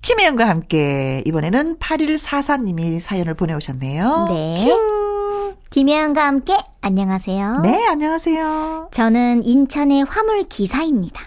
[0.00, 4.26] 김혜영과 함께 이번에는 8144님이 사연을 보내오셨네요.
[4.28, 4.54] 네.
[4.62, 5.56] 큐.
[5.70, 7.62] 김혜영과 함께 안녕하세요.
[7.62, 8.90] 네, 안녕하세요.
[8.92, 11.20] 저는 인천의 화물 기사입니다.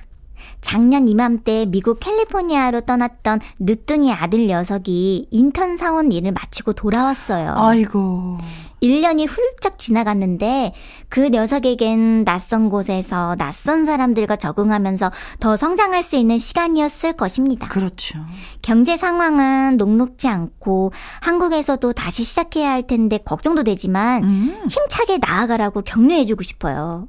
[0.61, 7.55] 작년 이맘때 미국 캘리포니아로 떠났던 늦둥이 아들 녀석이 인턴 사원 일을 마치고 돌아왔어요.
[7.57, 8.37] 아이고.
[8.81, 10.73] 1년이 훌쩍 지나갔는데
[11.07, 17.67] 그 녀석에겐 낯선 곳에서 낯선 사람들과 적응하면서 더 성장할 수 있는 시간이었을 것입니다.
[17.67, 18.19] 그렇죠.
[18.61, 24.61] 경제 상황은 녹록지 않고 한국에서도 다시 시작해야 할 텐데 걱정도 되지만 음.
[24.67, 27.07] 힘차게 나아가라고 격려해주고 싶어요.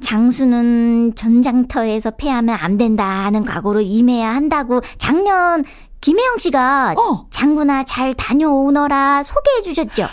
[0.00, 5.64] 장수는 전장터에서 패하면 안 된다는 각오로 임해야 한다고 작년
[6.00, 7.26] 김혜영 씨가 어.
[7.30, 10.06] 장구나 잘 다녀오너라 소개해 주셨죠?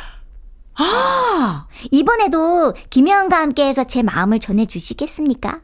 [0.75, 1.65] 아!
[1.91, 5.61] 이번에도 김혜영과 함께해서 제 마음을 전해 주시겠습니까?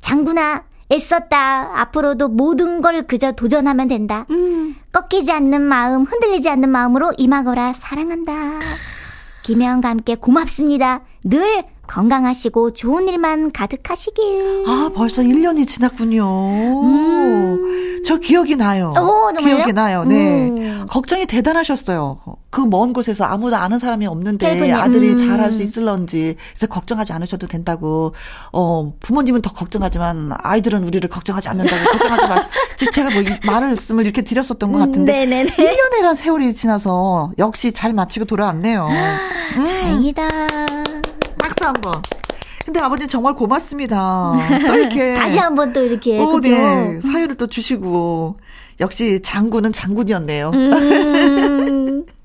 [0.00, 1.80] 장구나 애썼다.
[1.80, 4.26] 앞으로도 모든 걸 그저 도전하면 된다.
[4.30, 4.74] 음.
[4.92, 7.74] 꺾이지 않는 마음, 흔들리지 않는 마음으로 임하거라.
[7.74, 8.58] 사랑한다.
[9.44, 11.02] 김혜영과 함께 고맙습니다.
[11.24, 14.64] 늘 건강하시고 좋은 일만 가득하시길.
[14.66, 16.24] 아, 벌써 1년이 지났군요.
[16.84, 18.00] 음.
[18.04, 18.94] 저 기억이 나요.
[18.96, 20.04] 오, 기억이 나요.
[20.04, 20.48] 네.
[20.48, 20.86] 음.
[20.88, 22.18] 걱정이 대단하셨어요.
[22.50, 24.74] 그 먼 곳에서 아무도 아는 사람이 없는데 헬프님.
[24.74, 25.16] 아들이 음.
[25.16, 28.14] 잘할 수 있을런지 그래서 걱정하지 않으셔도 된다고.
[28.52, 32.46] 어, 부모님은 더 걱정하지만 아이들은 우리를 걱정하지 않는다고 걱정하지 마시.
[32.92, 35.56] 제가 뭐 말씀을 이렇게 드렸었던 것 같은데 네네네.
[35.56, 38.86] 1년이란 세월이 지나서 역시 잘 마치고 돌아왔네요.
[38.88, 39.64] 음.
[39.64, 40.28] 다행이다.
[41.42, 42.02] 박수 한 번.
[42.64, 44.36] 근데 아버님 정말 고맙습니다.
[44.68, 47.00] 또 이렇게 다시 한번 또 이렇게 오, 어, 네.
[47.00, 48.36] 사연을 또 주시고
[48.80, 50.50] 역시 장군은 장군이었네요.
[50.54, 52.06] 음.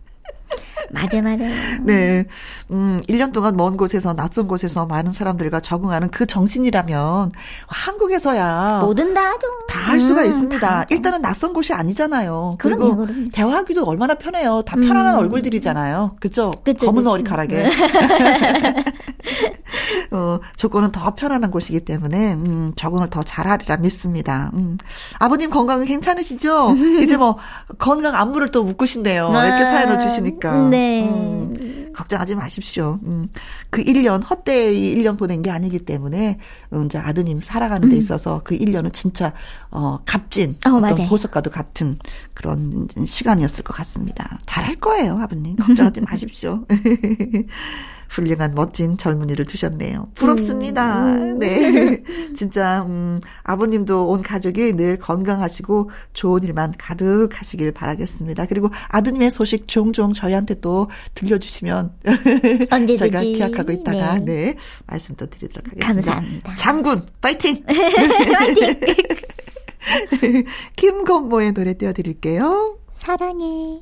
[0.91, 1.43] 맞아, 맞아.
[1.84, 2.26] 네.
[2.71, 7.32] 음, 1년 동안 먼 곳에서, 낯선 곳에서 많은 사람들과 적응하는 그 정신이라면
[7.67, 8.80] 한국에서야.
[8.84, 9.48] 뭐든 다 하죠.
[9.69, 10.86] 다 할 수가 음, 있습니다.
[10.89, 12.56] 일단은 낯선 곳이 아니잖아요.
[12.58, 14.63] 그리고 그럼요, 대화하기도 얼마나 편해요.
[14.65, 15.19] 다 편안한 음.
[15.19, 16.15] 얼굴들이잖아요.
[16.19, 16.52] 그죠?
[16.63, 17.04] 그쵸, 검은.
[17.04, 17.69] 머리카락에.
[20.12, 20.18] 네.
[20.18, 24.52] 어, 조건은 더 편안한 곳이기 때문에, 음, 적응을 더 잘하리라 믿습니다.
[24.54, 24.78] 음.
[25.20, 26.76] 아버님 건강은 괜찮으시죠?
[27.02, 27.38] 이제 뭐,
[27.78, 29.30] 건강 안무를 또 묻고 싶네요.
[29.30, 30.70] 이렇게 아, 사연을 주시니까.
[30.70, 31.08] 네.
[31.08, 33.00] 음, 걱정하지 마십시오.
[33.04, 33.30] 음,
[33.70, 36.40] 그 1년, 헛되이 1년 보낸 게 아니기 때문에,
[36.74, 37.98] 음, 이제 아드님 살아가는 데 음.
[37.98, 39.34] 있어서 그 1년은 진짜,
[39.72, 41.98] 어, 값진, 어, 떤 보석과도 같은
[42.34, 44.40] 그런 시간이었을 것 같습니다.
[44.46, 45.56] 잘할 거예요, 아버님.
[45.56, 46.66] 걱정하지 마십시오.
[48.10, 50.10] 훌륭한 멋진 젊은이를 두셨네요.
[50.15, 51.06] 부럽습니다.
[51.15, 51.39] 음.
[51.39, 52.04] 네.
[52.36, 58.46] 진짜 음 아버님도 온 가족이 늘 건강하시고 좋은 일만 가득하시길 바라겠습니다.
[58.48, 61.94] 그리고 아드님의 소식 종종 저희한테 또 들려주시면
[62.72, 66.12] 언제든지 저희가 기약하고 있다가 네, 네 말씀 또 드리도록 하겠습니다.
[66.13, 66.56] 감사합니다.
[66.56, 67.63] 장군 파이팅.
[67.65, 68.76] 파이팅.
[70.76, 72.78] 김건모의 노래 띄워드릴게요.
[72.96, 73.82] 사랑해.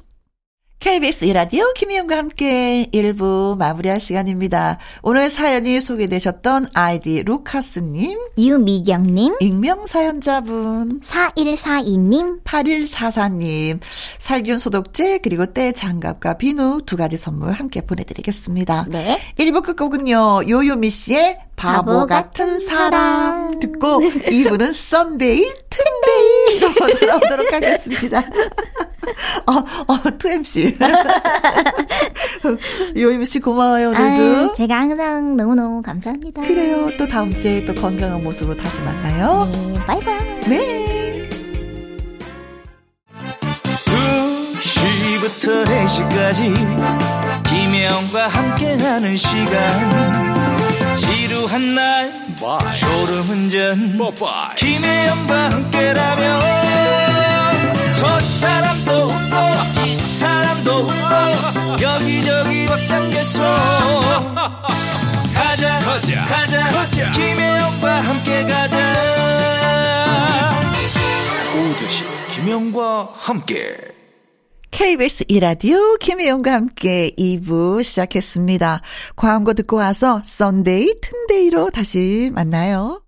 [0.83, 4.79] KBS 이라디오 김희영과 함께 1부 마무리할 시간입니다.
[5.01, 13.79] 오늘 사연이 소개되셨던 아이디 루카스님, 유미경님, 익명사연자분, 4142님, 8144님,
[14.19, 18.87] 살균 소독제, 그리고 때 장갑과 비누 두 가지 선물 함께 보내드리겠습니다.
[18.89, 19.21] 네.
[19.37, 28.21] 1부 끝곡은요, 요요미 씨의 바보, 바보 같은 사람 듣고 2부는 Sunday 튼데이로 돌아오도록 하겠습니다.
[29.47, 30.77] 어, 어, 2MC.
[32.97, 34.49] 요요미 씨 고마워요, 오늘도.
[34.49, 36.41] 아, 제가 항상 너무너무 감사합니다.
[36.43, 36.89] 그래요.
[36.97, 39.49] 또 다음 주에 또 건강한 모습으로 다시 만나요.
[39.51, 40.39] 네, 바이바이.
[40.47, 41.29] 네.
[44.59, 50.33] 2시부터 4시까지 김혜영과 함께하는 시간
[50.95, 52.73] 지루한 날 Bye.
[52.73, 53.97] 졸음 운전
[54.57, 57.22] 김혜영과 함께라면
[58.03, 63.41] 저 사람도 웃고 이 사람도 웃고 여기저기 벅장개소
[65.33, 67.11] 가자 가자 가자, 가자.
[67.13, 68.93] 김혜영과 함께 가자
[71.55, 72.03] 오후 두시
[72.35, 73.77] 김혜영과 함께
[74.71, 78.81] KBS 이라디오 김혜영과 함께 2부 시작했습니다.
[79.15, 83.02] 광고 듣고 와서 Sunday 튼데이로 다시 만나요.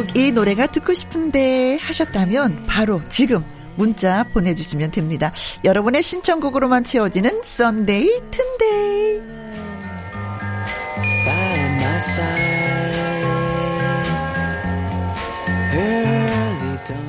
[0.00, 3.44] 문득 이 노래가 듣고 싶은데 하셨다면 바로 지금
[3.76, 5.32] 문자 보내주시면 됩니다.
[5.64, 9.20] 여러분의 신청곡으로만 채워지는 썬데이 튼데이.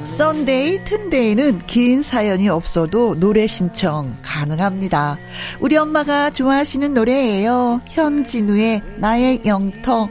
[0.04, 5.18] 썬데이 튼데이는 긴 사연이 없어도 노래 신청 가능합니다.
[5.62, 7.82] 우리 엄마가 좋아하시는 노래예요.
[7.86, 10.10] 현진우의 나의 영토.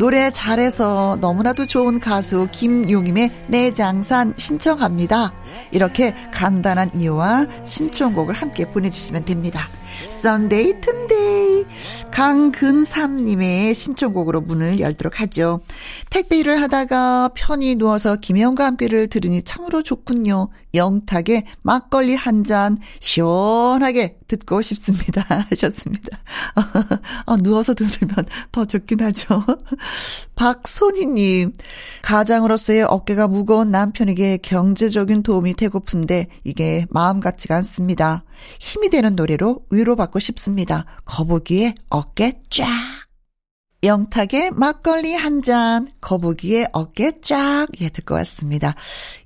[0.00, 5.30] 노래 잘해서 너무나도 좋은 가수 김용임의 내장산 신청합니다.
[5.72, 9.68] 이렇게 간단한 이유와 신청곡을 함께 보내주시면 됩니다.
[10.08, 11.64] 썬데이 튼데이
[12.10, 15.60] 강근삼님의 신청곡으로 문을 열도록 하죠.
[16.10, 20.48] 택배 일을 하다가 편히 누워서 김혜영과 함께를 들으니 참으로 좋군요.
[20.74, 25.24] 영탁의 막걸리 한 잔 시원하게 듣고 싶습니다.
[25.50, 26.18] 하셨습니다.
[27.26, 28.14] 어, 누워서 들으면
[28.50, 29.44] 더 좋긴 하죠.
[30.36, 31.52] 박소희님,
[32.02, 38.24] 가장으로서의 어깨가 무거운 남편에게 경제적인 도움이 되고픈데 이게 마음 같지가 않습니다.
[38.58, 40.86] 힘이 되는 노래로 위로받고 싶습니다.
[41.04, 42.66] 거북이의 어깨 쫙.
[43.82, 48.74] 영탁의 막걸리 한 잔, 거북이의 어깨 쫙, 예, 듣고 왔습니다.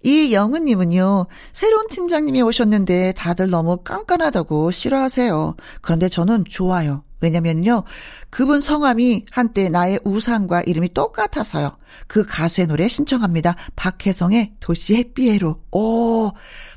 [0.05, 5.57] 이영은님은요, 새로운 팀장님이 오셨는데 다들 너무 깐깐하다고 싫어하세요.
[5.81, 7.03] 그런데 저는 좋아요.
[7.21, 7.83] 왜냐면요,
[8.31, 11.77] 그분 성함이 한때 나의 우상과 이름이 똑같아서요.
[12.07, 13.57] 그 가수의 노래 신청합니다.
[13.75, 15.63] 박혜성의 도시의 삐에로.
[15.73, 16.31] 오,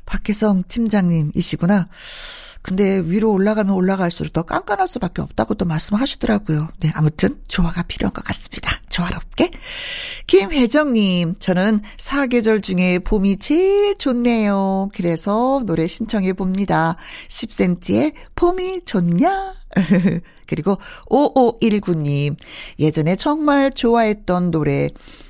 [0.08, 1.88] 박혜성 팀장님이시구나.
[2.62, 6.68] 근데 위로 올라가면 올라갈수록 더 깐깐할 수밖에 없다고 또 말씀하시더라고요.
[6.80, 8.80] 네, 아무튼 조화가 필요한 것 같습니다.
[8.90, 9.50] 조화롭게.
[10.26, 14.90] 김혜정님, 저는 사계절 중에 봄이 제일 좋네요.
[14.94, 16.96] 그래서 노래 신청해 봅니다.
[17.28, 19.54] 10cm의 봄이 좋냐?
[20.46, 20.78] 그리고
[21.10, 22.34] 5519님,
[22.78, 24.88] 예전에 정말 좋아했던 노래,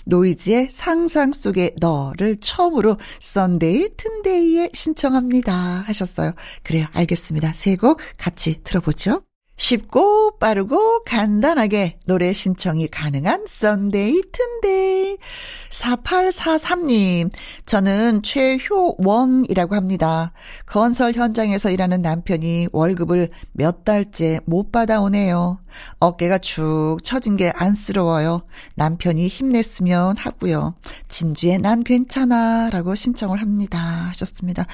[0.08, 5.52] 노이즈의 상상 속의 너를 처음으로 썬데이 튼데이에 신청합니다.
[5.54, 6.32] 하셨어요.
[6.62, 6.86] 그래요.
[6.94, 7.52] 알겠습니다.
[7.52, 9.22] 세 곡 같이 들어보죠.
[9.56, 15.18] 쉽고 빠르고 간단하게 노래 신청이 가능한 썬데이 튼데이
[15.70, 17.30] 4843님
[17.66, 20.32] 저는 최효원이라고 합니다.
[20.64, 25.58] 건설 현장에서 일하는 남편이 월급을 몇 달째 못 받아오네요.
[25.98, 28.42] 어깨가 축 처진 게 안쓰러워요.
[28.76, 30.74] 남편이 힘냈으면 하고요.
[31.08, 33.78] 진주의 난 괜찮아 라고 신청을 합니다.
[33.78, 34.66] 하셨습니다.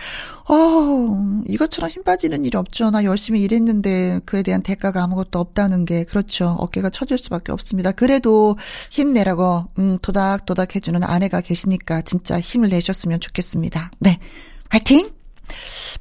[0.49, 2.91] 어, 이것처럼 힘 빠지는 일이 없죠.
[2.91, 6.57] 나 열심히 일했는데 그에 대한 대가가 아무것도 없다는 게 그렇죠.
[6.59, 7.93] 어깨가 처질 수밖에 없습니다.
[7.93, 8.57] 그래도
[8.91, 13.91] 힘내라고 음, 도닥도닥 해주는 아내가 계시니까 진짜 힘을 내셨으면 좋겠습니다.
[14.01, 14.19] 네.
[14.71, 15.24] 화이팅!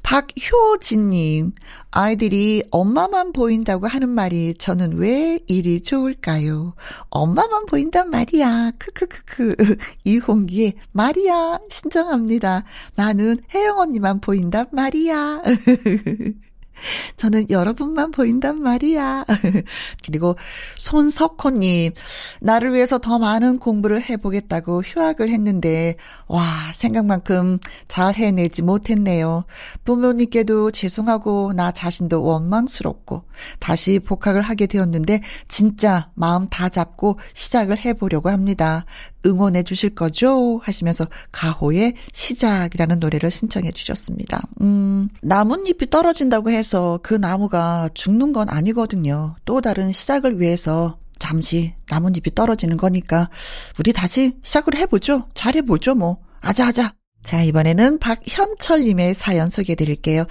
[0.02, 1.52] 박효진님,
[1.90, 6.74] 아이들이 엄마만 보인다고 하는 말이 저는 왜 이리 좋을까요?
[7.10, 8.72] 엄마만 보인단 말이야.
[8.78, 9.56] 크크크크.
[10.04, 11.60] 이홍기의 말이야.
[11.70, 12.64] 신청합니다.
[12.96, 15.42] 나는 혜영 언니만 보인단 말이야.
[17.16, 19.24] 저는 여러분만 보인단 말이야.
[20.04, 20.36] 그리고
[20.76, 21.92] 손석호님,
[22.40, 27.58] 나를 위해서 더 많은 공부를 해보겠다고 휴학을 했는데, 와, 생각만큼
[27.88, 29.44] 잘 해내지 못했네요.
[29.84, 33.24] 부모님께도 죄송하고, 나 자신도 원망스럽고,
[33.58, 38.84] 다시 복학을 하게 되었는데, 진짜 마음 다 잡고 시작을 해보려고 합니다.
[39.26, 40.60] 응원해 주실 거죠?
[40.62, 44.42] 하시면서 가호의 시작이라는 노래를 신청해 주셨습니다.
[44.60, 49.36] 음, 나뭇잎이 떨어진다고 해서 그 나무가 죽는 건 아니거든요.
[49.44, 53.30] 또 다른 시작을 위해서 잠시 나뭇잎이 떨어지는 거니까
[53.78, 55.26] 우리 다시 시작을 해보죠.
[55.34, 56.18] 잘해보죠, 뭐.
[56.40, 56.94] 아자아자.
[57.24, 60.24] 자, 이번에는 박현철님의 사연 소개해 드릴게요.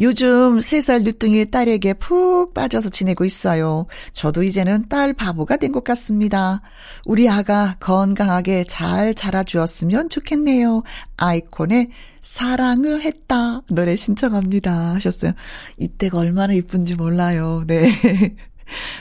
[0.00, 3.86] 요즘 3살 늦둥이 딸에게 푹 빠져서 지내고 있어요.
[4.12, 6.62] 저도 이제는 딸 바보가 된 것 같습니다.
[7.04, 10.82] 우리 아가 건강하게 잘 자라주었으면 좋겠네요.
[11.18, 11.90] 아이콘의
[12.22, 13.60] 사랑을 했다.
[13.68, 14.94] 노래 신청합니다.
[14.94, 15.32] 하셨어요.
[15.76, 17.64] 이때가 얼마나 이쁜지 몰라요.
[17.66, 17.92] 네.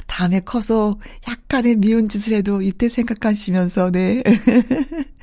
[0.08, 4.22] 다음에 커서 약간의 미운 짓을 해도 이때 생각하시면서, 네.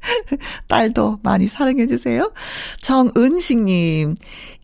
[0.68, 2.32] 딸도 많이 사랑해주세요.
[2.80, 4.14] 정은식님,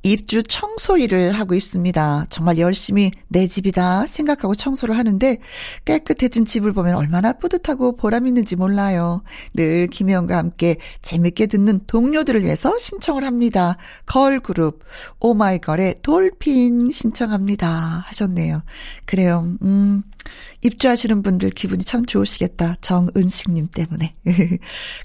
[0.04, 2.26] 입주 청소 일을 하고 있습니다.
[2.28, 5.38] 정말 열심히 내 집이다 생각하고 청소를 하는데
[5.86, 9.22] 깨끗해진 집을 보면 얼마나 뿌듯하고 보람 있는지 몰라요.
[9.54, 13.78] 늘 김혜영과 함께 재밌게 듣는 동료들을 위해서 신청을 합니다.
[14.04, 14.84] 걸그룹
[15.20, 18.62] 오마이걸의 돌핀 신청합니다 하셨네요.
[19.06, 19.56] 그래요.
[19.62, 20.02] 음.
[20.62, 22.76] 입주하시는 분들 기분이 참 좋으시겠다.
[22.80, 24.14] 정은식님 때문에.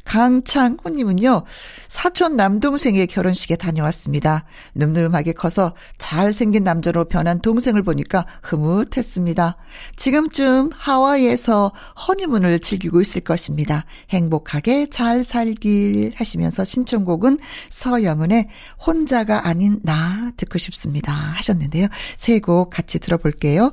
[0.05, 1.43] 강창호님은요,
[1.89, 4.45] 사촌 남동생의 결혼식에 다녀왔습니다.
[4.93, 9.55] 늠름하게 커서 잘생긴 남자로 변한 동생을 보니까 흐뭇했습니다.
[9.95, 11.71] 지금쯤 하와이에서
[12.07, 13.85] 허니문을 즐기고 있을 것입니다.
[14.09, 18.47] 행복하게 잘 살길 하시면서 신청곡은 서영은의
[18.85, 21.11] 혼자가 아닌 나 듣고 싶습니다.
[21.13, 21.87] 하셨는데요.
[22.17, 23.71] 세 곡 같이 들어볼게요.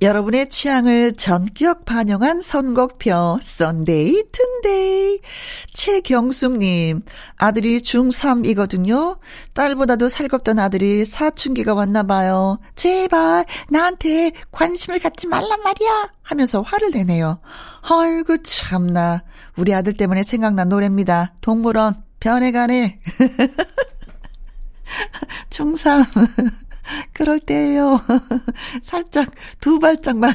[0.00, 5.18] 여러분의 취향을 전격 반영한 선곡표 썬데이 튼데이
[5.72, 7.02] 최경숙님
[7.36, 9.18] 아들이 중3이거든요.
[9.54, 12.60] 딸보다도 살갑던 아들이 사춘기가 왔나 봐요.
[12.76, 17.40] 제발 나한테 관심을 갖지 말란 말이야 하면서 화를 내네요.
[17.82, 19.24] 아이고 참나.
[19.56, 21.34] 우리 아들 때문에 생각난 노래입니다.
[21.40, 23.00] 동물원 변해가네.
[25.50, 26.06] 중3
[27.12, 28.00] 그럴 때예요.
[28.82, 30.34] 살짝 두 발짝만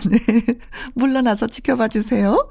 [0.95, 2.47] 물러나서 지켜봐 주세요.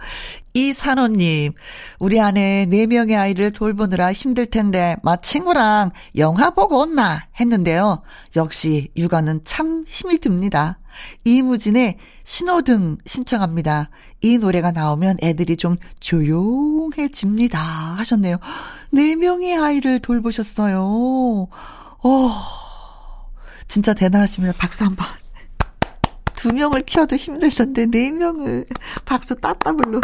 [0.54, 1.52] 이산호님,
[1.98, 8.02] 우리 아내 네 명의 아이를 돌보느라 힘들 텐데, 마 친구랑 영화 보고 온나 했는데요.
[8.36, 10.78] 역시 육아는 참 힘이 듭니다.
[11.24, 13.88] 이무진의 신호등 신청합니다.
[14.20, 17.58] 이 노래가 나오면 애들이 좀 조용해집니다.
[17.58, 18.36] 하셨네요.
[18.92, 21.48] 네 명의 아이를 돌보셨어요.
[22.04, 22.61] 어.
[23.68, 24.54] 진짜 대단하십니다.
[24.58, 25.06] 박수 한 번.
[26.34, 28.66] 두 명을 키워도 힘들던데 네 명을
[29.04, 30.00] 박수 따따블로.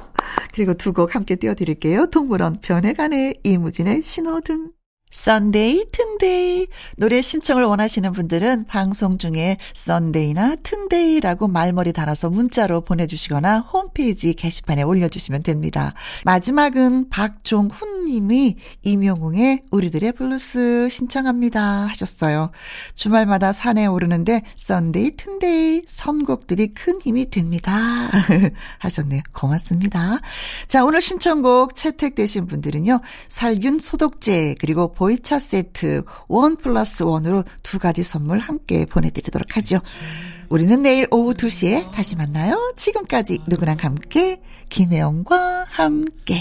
[0.55, 2.07] 그리고 두 곡 함께 띄워드릴게요.
[2.07, 4.71] 동물원 변해가네 이무진의 신호등.
[5.11, 6.67] 썬데이 튼데이
[6.97, 15.43] 노래 신청을 원하시는 분들은 방송 중에 썬데이나 튼데이라고 말머리 달아서 문자로 보내주시거나 홈페이지 게시판에 올려주시면
[15.43, 15.95] 됩니다.
[16.25, 22.51] 마지막은 박종훈 님이 임영웅의 우리들의 블루스 신청합니다 하셨어요.
[22.95, 27.73] 주말마다 산에 오르는데 썬데이 튼데이 선곡들이 큰 힘이 됩니다
[28.79, 29.23] 하셨네요.
[29.33, 30.21] 고맙습니다.
[30.69, 33.01] 자 오늘 신청곡 채택되신 분들은요.
[33.29, 39.79] 살균 소독제 그리고 보이차 세트 one plus one으로 두 가지 선물 함께 보내드리도록 하죠.
[40.49, 42.75] 우리는 내일 오후 2시에 다시 만나요.
[42.77, 46.35] 지금까지 누구랑 함께 김혜영과 함께.